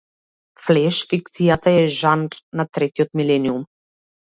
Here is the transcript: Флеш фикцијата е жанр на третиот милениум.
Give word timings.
Флеш 0.67 1.01
фикцијата 1.11 1.75
е 1.83 1.85
жанр 1.99 2.41
на 2.61 2.67
третиот 2.79 3.17
милениум. 3.23 3.71